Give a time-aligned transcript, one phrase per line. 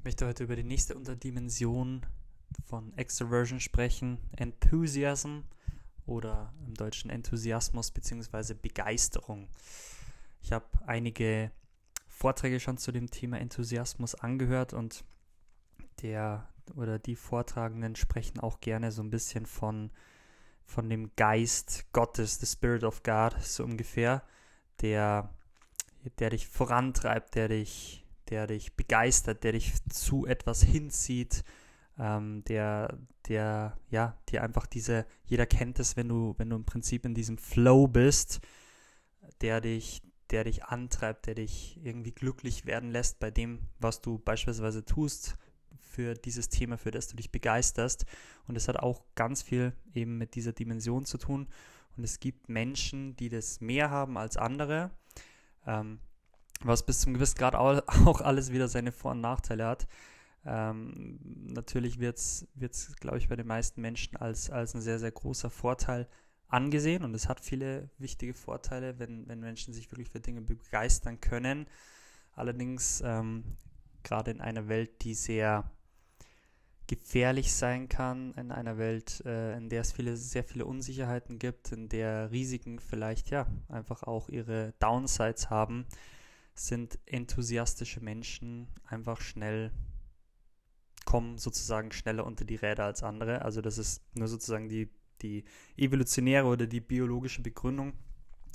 [0.00, 2.06] Ich möchte heute über die nächste Unterdimension
[2.64, 5.40] von Extroversion sprechen, Enthusiasm
[6.06, 8.54] oder im Deutschen Enthusiasmus bzw.
[8.54, 9.50] Begeisterung.
[10.40, 11.50] Ich habe einige
[12.06, 15.04] Vorträge schon zu dem Thema Enthusiasmus angehört und
[16.00, 19.90] der oder die Vortragenden sprechen auch gerne so ein bisschen von,
[20.64, 24.22] von dem Geist Gottes, the Spirit of God, so ungefähr,
[24.80, 25.28] der,
[26.18, 27.99] der dich vorantreibt, der dich
[28.30, 31.44] der dich begeistert, der dich zu etwas hinzieht,
[31.98, 36.64] ähm, der, der, ja, dir einfach diese, jeder kennt es, wenn du, wenn du im
[36.64, 38.40] Prinzip in diesem Flow bist,
[39.40, 44.18] der dich, der dich antreibt, der dich irgendwie glücklich werden lässt bei dem, was du
[44.18, 45.36] beispielsweise tust
[45.78, 48.06] für dieses Thema, für das du dich begeisterst.
[48.46, 51.48] Und es hat auch ganz viel eben mit dieser Dimension zu tun.
[51.96, 54.90] Und es gibt Menschen, die das mehr haben als andere.
[55.66, 55.98] Ähm,
[56.62, 59.86] was bis zum gewissen Grad auch alles wieder seine Vor- und Nachteile hat.
[60.44, 61.18] Ähm,
[61.52, 62.46] natürlich wird es,
[63.00, 66.08] glaube ich, bei den meisten Menschen als, als ein sehr, sehr großer Vorteil
[66.48, 71.20] angesehen und es hat viele wichtige Vorteile, wenn, wenn Menschen sich wirklich für Dinge begeistern
[71.20, 71.66] können.
[72.34, 73.44] Allerdings, ähm,
[74.02, 75.70] gerade in einer Welt, die sehr
[76.86, 81.70] gefährlich sein kann, in einer Welt, äh, in der es viele, sehr viele Unsicherheiten gibt,
[81.70, 85.86] in der Risiken vielleicht ja einfach auch ihre Downsides haben,
[86.66, 89.72] sind enthusiastische Menschen einfach schnell,
[91.04, 93.42] kommen sozusagen schneller unter die Räder als andere.
[93.42, 94.90] Also das ist nur sozusagen die,
[95.22, 95.44] die
[95.76, 97.94] evolutionäre oder die biologische Begründung,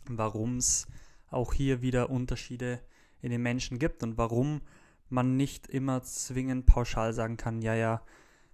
[0.08, 0.88] warum es
[1.28, 2.80] auch hier wieder Unterschiede
[3.22, 4.62] in den Menschen gibt und warum
[5.10, 8.04] man nicht immer zwingend pauschal sagen kann, ja, ja,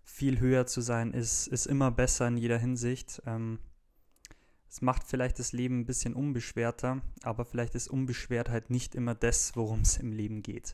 [0.03, 3.21] viel höher zu sein ist, ist immer besser in jeder Hinsicht.
[3.25, 3.59] Ähm,
[4.71, 9.57] es macht vielleicht das Leben ein bisschen unbeschwerter, aber vielleicht ist Unbeschwertheit nicht immer das,
[9.57, 10.73] worum es im Leben geht.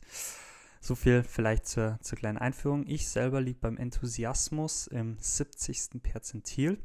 [0.80, 2.86] So viel vielleicht zur, zur kleinen Einführung.
[2.86, 6.00] Ich selber liege beim Enthusiasmus im 70.
[6.00, 6.78] Perzentil,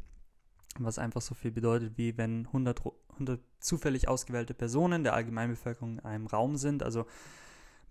[0.79, 5.99] was einfach so viel bedeutet, wie wenn 100, 100 zufällig ausgewählte Personen der Allgemeinbevölkerung in
[5.99, 7.05] einem Raum sind, also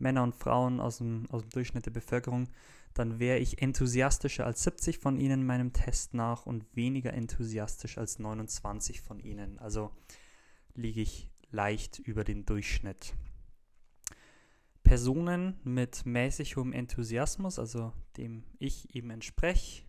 [0.01, 2.49] Männer und Frauen aus dem, aus dem Durchschnitt der Bevölkerung,
[2.95, 8.19] dann wäre ich enthusiastischer als 70 von ihnen meinem Test nach und weniger enthusiastisch als
[8.19, 9.59] 29 von ihnen.
[9.59, 9.91] Also
[10.75, 13.15] liege ich leicht über den Durchschnitt.
[14.83, 19.85] Personen mit mäßig hohem Enthusiasmus, also dem ich eben entspreche,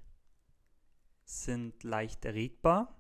[1.25, 2.95] sind leicht erregbar,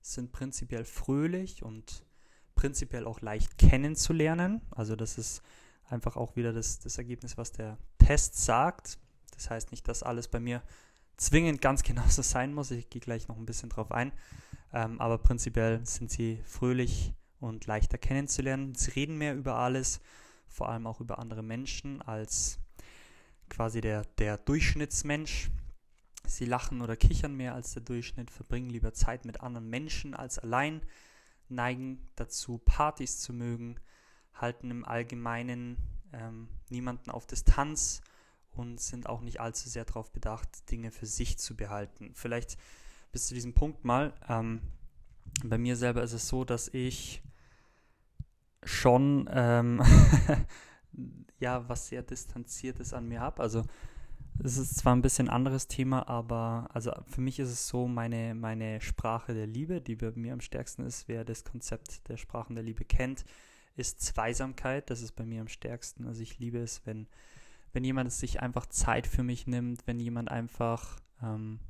[0.00, 2.06] sind prinzipiell fröhlich und
[2.54, 4.62] prinzipiell auch leicht kennenzulernen.
[4.70, 5.42] Also das ist
[5.84, 8.98] einfach auch wieder das, das Ergebnis, was der Test sagt.
[9.38, 10.62] Das heißt nicht, dass alles bei mir
[11.16, 12.70] zwingend ganz genauso sein muss.
[12.70, 14.12] Ich gehe gleich noch ein bisschen drauf ein.
[14.72, 18.74] Ähm, aber prinzipiell sind sie fröhlich und leichter kennenzulernen.
[18.74, 20.00] Sie reden mehr über alles,
[20.48, 22.58] vor allem auch über andere Menschen als
[23.48, 25.50] quasi der, der Durchschnittsmensch.
[26.26, 30.38] Sie lachen oder kichern mehr als der Durchschnitt, verbringen lieber Zeit mit anderen Menschen als
[30.38, 30.82] allein,
[31.48, 33.76] neigen dazu, Partys zu mögen,
[34.34, 35.78] halten im Allgemeinen
[36.12, 38.02] ähm, niemanden auf Distanz
[38.58, 42.10] und sind auch nicht allzu sehr darauf bedacht, Dinge für sich zu behalten.
[42.14, 42.58] Vielleicht
[43.12, 44.12] bis zu diesem Punkt mal.
[44.28, 44.60] Ähm,
[45.44, 47.22] bei mir selber ist es so, dass ich
[48.64, 49.82] schon ähm,
[51.40, 53.42] ja was sehr distanziertes an mir habe.
[53.42, 53.64] Also
[54.42, 58.34] es ist zwar ein bisschen anderes Thema, aber also für mich ist es so, meine,
[58.34, 62.54] meine Sprache der Liebe, die bei mir am stärksten ist, wer das Konzept der Sprachen
[62.54, 63.24] der Liebe kennt,
[63.76, 64.90] ist Zweisamkeit.
[64.90, 66.06] Das ist bei mir am stärksten.
[66.06, 67.08] Also ich liebe es, wenn,
[67.72, 71.60] wenn jemand sich einfach Zeit für mich nimmt, wenn jemand einfach, ähm,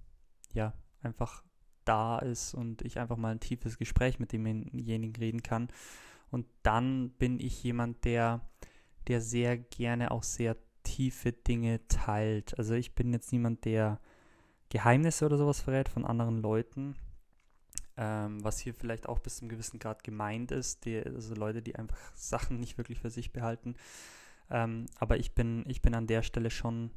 [0.52, 1.42] ja, einfach
[1.84, 5.68] da ist und ich einfach mal ein tiefes Gespräch mit demjenigen reden kann.
[6.30, 8.42] Und dann bin ich jemand, der,
[9.06, 12.58] der sehr gerne auch sehr tiefe Dinge teilt.
[12.58, 14.00] Also ich bin jetzt niemand, der
[14.68, 16.94] Geheimnisse oder sowas verrät von anderen Leuten
[17.98, 21.74] ähm, was hier vielleicht auch bis zum gewissen Grad gemeint ist, die, also Leute, die
[21.74, 23.74] einfach Sachen nicht wirklich für sich behalten.
[24.50, 26.90] Ähm, aber ich bin, ich bin an der Stelle schon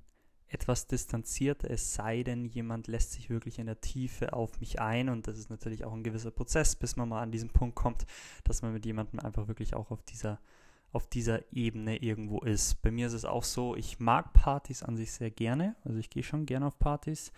[0.48, 5.08] etwas distanziert, es sei denn, jemand lässt sich wirklich in der Tiefe auf mich ein
[5.08, 8.06] und das ist natürlich auch ein gewisser Prozess, bis man mal an diesen Punkt kommt,
[8.44, 10.40] dass man mit jemandem einfach wirklich auch auf dieser
[10.94, 12.82] auf dieser Ebene irgendwo ist.
[12.82, 16.10] Bei mir ist es auch so, ich mag Partys an sich sehr gerne, also ich
[16.10, 17.32] gehe schon gerne auf Partys.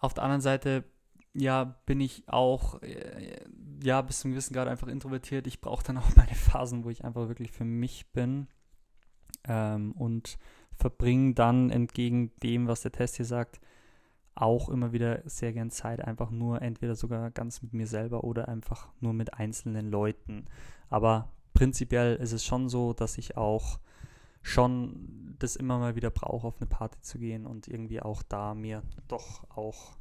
[0.00, 0.82] Auf der anderen Seite
[1.32, 3.44] ja, bin ich auch, äh,
[3.82, 5.46] ja, bis zum gewissen Grad einfach introvertiert.
[5.46, 8.48] Ich brauche dann auch meine Phasen, wo ich einfach wirklich für mich bin
[9.44, 10.38] ähm, und
[10.74, 13.60] verbringe dann entgegen dem, was der Test hier sagt,
[14.34, 18.48] auch immer wieder sehr gern Zeit, einfach nur entweder sogar ganz mit mir selber oder
[18.48, 20.44] einfach nur mit einzelnen Leuten.
[20.90, 23.80] Aber prinzipiell ist es schon so, dass ich auch
[24.42, 28.54] schon das immer mal wieder brauche, auf eine Party zu gehen und irgendwie auch da
[28.54, 29.96] mir doch auch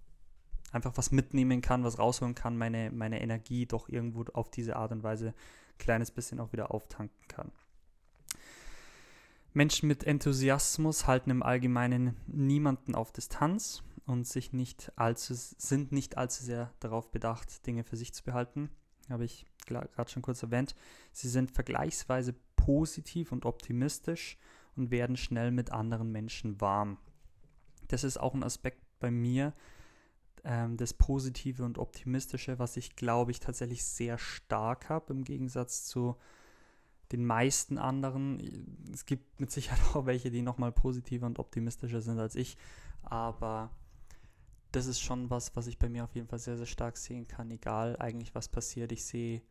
[0.72, 4.92] einfach was mitnehmen kann, was rausholen kann, meine, meine Energie doch irgendwo auf diese Art
[4.92, 7.52] und Weise ein kleines bisschen auch wieder auftanken kann.
[9.54, 16.18] Menschen mit Enthusiasmus halten im Allgemeinen niemanden auf Distanz und sich nicht allzu, sind nicht
[16.18, 18.70] allzu sehr darauf bedacht, Dinge für sich zu behalten.
[19.10, 20.76] Habe ich gerade schon kurz erwähnt.
[21.14, 24.38] Sie sind vergleichsweise positiv und optimistisch
[24.76, 26.98] und werden schnell mit anderen Menschen warm.
[27.88, 29.54] Das ist auch ein Aspekt bei mir,
[30.46, 35.86] ähm, das Positive und Optimistische, was ich glaube ich tatsächlich sehr stark habe im Gegensatz
[35.86, 36.16] zu
[37.12, 38.88] den meisten anderen.
[38.94, 42.58] Es gibt mit Sicherheit auch welche, die nochmal positiver und optimistischer sind als ich,
[43.02, 43.72] aber
[44.72, 47.28] das ist schon was, was ich bei mir auf jeden Fall sehr, sehr stark sehen
[47.28, 48.92] kann, egal eigentlich was passiert.
[48.92, 49.42] Ich sehe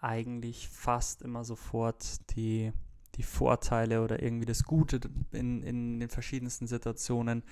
[0.00, 2.72] eigentlich fast immer sofort die,
[3.14, 5.00] die Vorteile oder irgendwie das Gute
[5.32, 7.44] in, in den verschiedensten Situationen,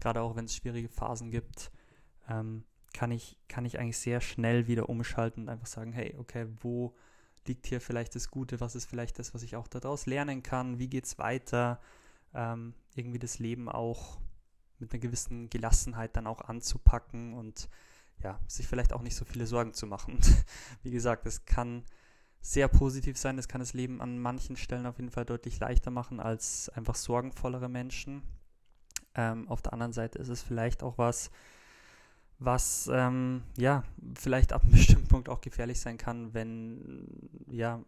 [0.00, 1.70] gerade auch wenn es schwierige Phasen gibt,
[2.28, 6.46] ähm, kann, ich, kann ich eigentlich sehr schnell wieder umschalten und einfach sagen, hey, okay,
[6.60, 6.94] wo
[7.46, 10.78] liegt hier vielleicht das Gute, was ist vielleicht das, was ich auch daraus lernen kann,
[10.78, 11.80] wie geht es weiter,
[12.34, 14.18] ähm, irgendwie das Leben auch
[14.78, 17.68] mit einer gewissen Gelassenheit dann auch anzupacken und
[18.22, 20.18] ja, sich vielleicht auch nicht so viele Sorgen zu machen.
[20.82, 21.84] Wie gesagt, es kann
[22.40, 25.90] sehr positiv sein, es kann das Leben an manchen Stellen auf jeden Fall deutlich leichter
[25.90, 28.22] machen als einfach sorgenvollere Menschen.
[29.14, 31.30] Ähm, auf der anderen Seite ist es vielleicht auch was,
[32.38, 33.84] was ähm, ja
[34.14, 37.06] vielleicht ab einem bestimmten Punkt auch gefährlich sein kann, wenn
[37.50, 37.82] ja,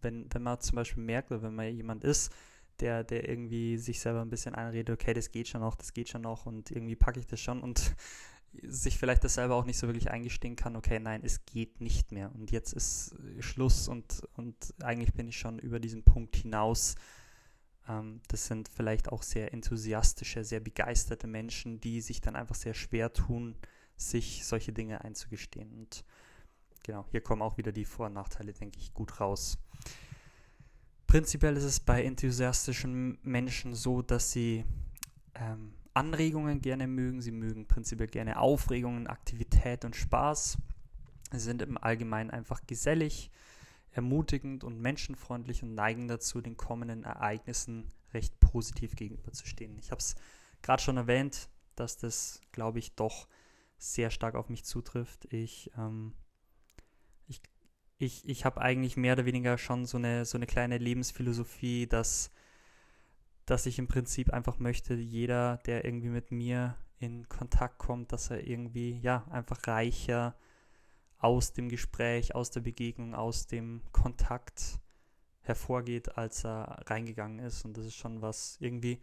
[0.00, 2.32] wenn, wenn man zum Beispiel merkt oder wenn man jemand ist,
[2.80, 6.08] der, der irgendwie sich selber ein bisschen einredet, okay, das geht schon noch, das geht
[6.08, 7.94] schon noch und irgendwie packe ich das schon und
[8.62, 12.12] sich vielleicht das selber auch nicht so wirklich eingestehen kann, okay, nein, es geht nicht
[12.12, 16.94] mehr und jetzt ist Schluss und, und eigentlich bin ich schon über diesen Punkt hinaus.
[17.88, 22.74] Ähm, das sind vielleicht auch sehr enthusiastische, sehr begeisterte Menschen, die sich dann einfach sehr
[22.74, 23.56] schwer tun,
[23.96, 25.72] sich solche Dinge einzugestehen.
[25.72, 26.04] Und
[26.82, 29.58] genau, hier kommen auch wieder die Vor- und Nachteile, denke ich, gut raus.
[31.06, 34.64] Prinzipiell ist es bei enthusiastischen Menschen so, dass sie
[35.34, 37.22] ähm, Anregungen gerne mögen.
[37.22, 40.58] Sie mögen prinzipiell gerne Aufregungen, Aktivität und Spaß.
[41.30, 43.30] Sie sind im Allgemeinen einfach gesellig,
[43.92, 49.78] ermutigend und menschenfreundlich und neigen dazu, den kommenden Ereignissen recht positiv gegenüberzustehen.
[49.78, 50.16] Ich habe es
[50.62, 53.28] gerade schon erwähnt, dass das, glaube ich, doch
[53.78, 55.32] sehr stark auf mich zutrifft.
[55.32, 56.14] Ich, ähm,
[57.26, 57.40] ich,
[57.98, 62.30] ich, ich habe eigentlich mehr oder weniger schon so eine, so eine kleine Lebensphilosophie, dass,
[63.46, 68.30] dass ich im Prinzip einfach möchte, jeder, der irgendwie mit mir in Kontakt kommt, dass
[68.30, 70.36] er irgendwie, ja, einfach reicher
[71.18, 74.78] aus dem Gespräch, aus der Begegnung, aus dem Kontakt
[75.40, 77.64] hervorgeht, als er reingegangen ist.
[77.64, 79.00] Und das ist schon was irgendwie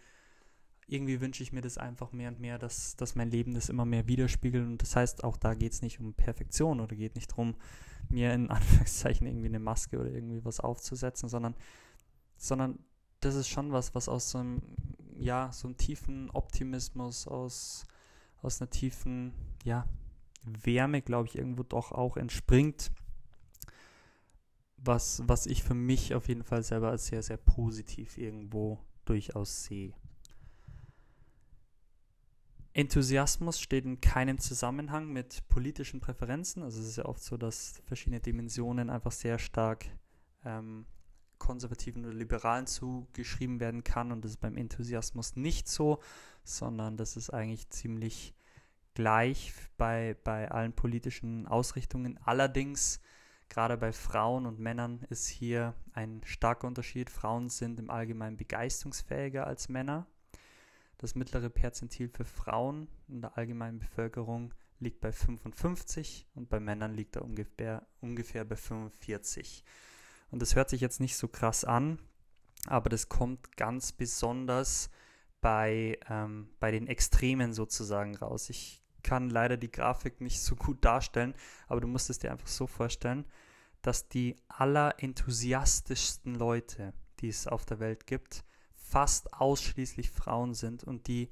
[0.91, 3.85] irgendwie wünsche ich mir das einfach mehr und mehr, dass, dass mein Leben das immer
[3.85, 4.65] mehr widerspiegelt.
[4.65, 7.55] Und das heißt, auch da geht es nicht um Perfektion oder geht nicht darum,
[8.09, 11.55] mir in Anführungszeichen irgendwie eine Maske oder irgendwie was aufzusetzen, sondern,
[12.35, 12.79] sondern
[13.21, 14.61] das ist schon was, was aus so einem,
[15.15, 17.85] ja, so einem tiefen Optimismus, aus,
[18.41, 19.33] aus einer tiefen,
[19.63, 19.87] ja,
[20.43, 22.91] Wärme, glaube ich, irgendwo doch auch entspringt.
[24.75, 29.63] Was, was ich für mich auf jeden Fall selber als sehr, sehr positiv irgendwo durchaus
[29.63, 29.93] sehe.
[32.73, 36.63] Enthusiasmus steht in keinem Zusammenhang mit politischen Präferenzen.
[36.63, 39.85] Also es ist ja oft so, dass verschiedene Dimensionen einfach sehr stark
[40.45, 40.85] ähm,
[41.37, 44.11] konservativen oder liberalen zugeschrieben werden kann.
[44.11, 45.99] Und das ist beim Enthusiasmus nicht so,
[46.43, 48.33] sondern das ist eigentlich ziemlich
[48.93, 52.19] gleich bei, bei allen politischen Ausrichtungen.
[52.23, 53.01] Allerdings,
[53.49, 57.09] gerade bei Frauen und Männern ist hier ein starker Unterschied.
[57.09, 60.07] Frauen sind im Allgemeinen begeisterungsfähiger als Männer.
[61.01, 66.93] Das mittlere Perzentil für Frauen in der allgemeinen Bevölkerung liegt bei 55 und bei Männern
[66.93, 69.63] liegt er ungefähr, ungefähr bei 45.
[70.29, 71.97] Und das hört sich jetzt nicht so krass an,
[72.67, 74.91] aber das kommt ganz besonders
[75.41, 78.51] bei, ähm, bei den Extremen sozusagen raus.
[78.51, 81.33] Ich kann leider die Grafik nicht so gut darstellen,
[81.67, 83.25] aber du musst es dir einfach so vorstellen,
[83.81, 88.43] dass die allerenthusiastischsten Leute, die es auf der Welt gibt,
[88.91, 91.31] fast ausschließlich Frauen sind und die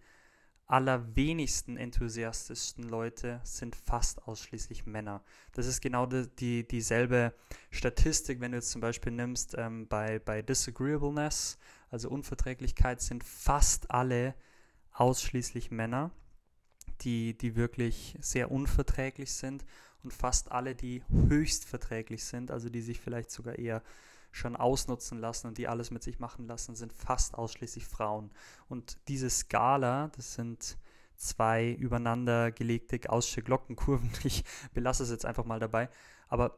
[0.65, 5.23] allerwenigsten enthusiastischsten Leute sind fast ausschließlich Männer.
[5.53, 7.33] Das ist genau die, die dieselbe
[7.71, 11.57] Statistik, wenn du jetzt zum Beispiel nimmst ähm, bei, bei Disagreeableness,
[11.89, 14.35] also Unverträglichkeit, sind fast alle
[14.93, 16.11] ausschließlich Männer,
[17.01, 19.65] die, die wirklich sehr unverträglich sind
[20.03, 23.81] und fast alle, die höchst verträglich sind, also die sich vielleicht sogar eher
[24.31, 28.31] schon ausnutzen lassen und die alles mit sich machen lassen, sind fast ausschließlich Frauen.
[28.67, 30.77] Und diese Skala, das sind
[31.15, 34.43] zwei übereinander gelegte gaußsche Glockenkurven, ich
[34.73, 35.89] belasse es jetzt einfach mal dabei,
[36.27, 36.57] aber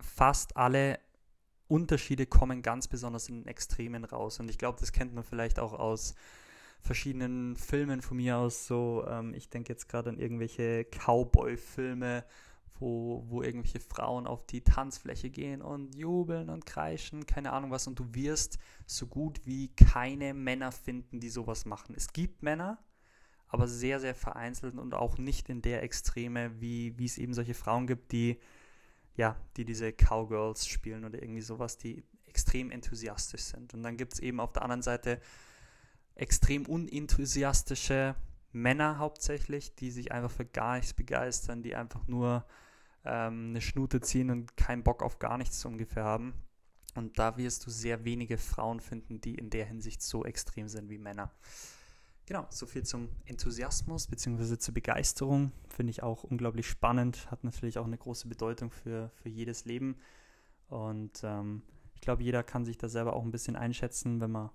[0.00, 0.98] fast alle
[1.68, 4.38] Unterschiede kommen ganz besonders in den Extremen raus.
[4.38, 6.14] Und ich glaube, das kennt man vielleicht auch aus
[6.80, 8.66] verschiedenen Filmen von mir aus.
[8.66, 12.24] So, ähm, ich denke jetzt gerade an irgendwelche Cowboy-Filme,
[12.80, 17.86] wo, wo irgendwelche Frauen auf die Tanzfläche gehen und jubeln und kreischen, keine Ahnung was.
[17.86, 21.94] Und du wirst so gut wie keine Männer finden, die sowas machen.
[21.96, 22.78] Es gibt Männer,
[23.48, 27.54] aber sehr, sehr vereinzelt und auch nicht in der Extreme, wie, wie es eben solche
[27.54, 28.38] Frauen gibt, die
[29.16, 33.72] ja, die diese Cowgirls spielen oder irgendwie sowas, die extrem enthusiastisch sind.
[33.74, 35.20] Und dann gibt es eben auf der anderen Seite
[36.14, 38.14] extrem unenthusiastische
[38.52, 42.44] Männer hauptsächlich, die sich einfach für gar nichts begeistern, die einfach nur
[43.06, 46.34] ähm, eine Schnute ziehen und keinen Bock auf gar nichts ungefähr haben.
[46.94, 50.88] Und da wirst du sehr wenige Frauen finden, die in der Hinsicht so extrem sind
[50.88, 51.30] wie Männer.
[52.26, 54.58] Genau, so viel zum Enthusiasmus bzw.
[54.58, 55.52] zur Begeisterung.
[55.68, 59.96] Finde ich auch unglaublich spannend, hat natürlich auch eine große Bedeutung für, für jedes Leben.
[60.68, 61.62] Und ähm,
[61.94, 64.20] ich glaube, jeder kann sich da selber auch ein bisschen einschätzen.
[64.20, 64.50] Wenn man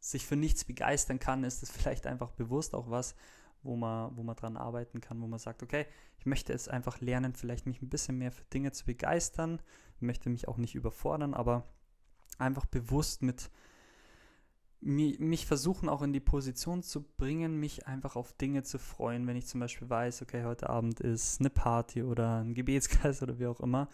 [0.00, 3.14] sich für nichts begeistern kann, ist es vielleicht einfach bewusst auch was,
[3.62, 5.86] wo man, wo man dran arbeiten kann, wo man sagt, okay,
[6.18, 9.60] ich möchte es einfach lernen, vielleicht mich ein bisschen mehr für Dinge zu begeistern,
[10.00, 11.64] möchte mich auch nicht überfordern, aber
[12.38, 13.50] einfach bewusst mit
[14.84, 19.36] mich versuchen auch in die Position zu bringen, mich einfach auf Dinge zu freuen, wenn
[19.36, 23.46] ich zum Beispiel weiß, okay, heute Abend ist eine Party oder ein Gebetskreis oder wie
[23.46, 23.88] auch immer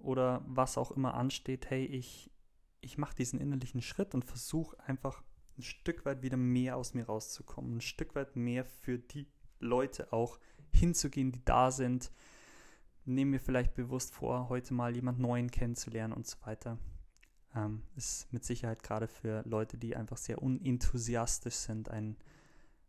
[0.00, 2.32] oder was auch immer ansteht, hey, ich,
[2.80, 5.22] ich mache diesen innerlichen Schritt und versuche einfach
[5.58, 9.26] ein Stück weit wieder mehr aus mir rauszukommen, ein Stück weit mehr für die
[9.60, 10.38] Leute auch
[10.72, 12.12] hinzugehen, die da sind.
[13.04, 16.78] Nehme mir vielleicht bewusst vor, heute mal jemand Neuen kennenzulernen und so weiter
[17.54, 22.16] ähm, ist mit Sicherheit gerade für Leute, die einfach sehr unenthusiastisch sind, ein,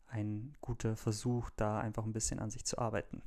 [0.07, 3.21] ein guter Versuch, da einfach ein bisschen an sich zu arbeiten.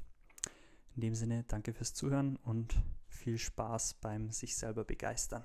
[0.94, 2.74] In dem Sinne, danke fürs Zuhören und
[3.08, 5.44] viel Spaß beim sich selber begeistern.